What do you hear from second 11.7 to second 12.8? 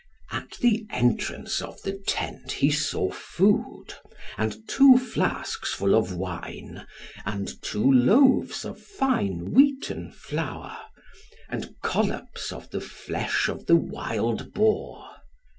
collops of